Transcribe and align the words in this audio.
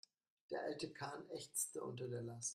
Der 0.49 0.63
alte 0.63 0.91
Kahn 0.91 1.29
ächzte 1.29 1.83
unter 1.83 2.07
der 2.07 2.23
Last. 2.23 2.49